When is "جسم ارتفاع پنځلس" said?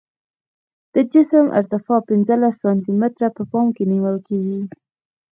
1.13-2.55